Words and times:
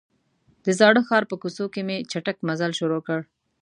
د 0.63 0.65
زاړه 0.79 1.01
ښار 1.07 1.23
په 1.29 1.35
کوڅو 1.41 1.65
کې 1.73 1.81
مې 1.87 1.97
چټک 2.11 2.37
مزل 2.47 2.71
شروع 2.79 3.01
کړ. 3.07 3.19